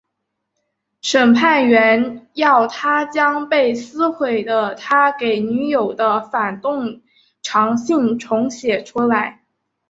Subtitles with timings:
[1.03, 7.03] 审判员要他将被撕毁的他给女友的反动
[7.43, 9.43] 长信重写出来。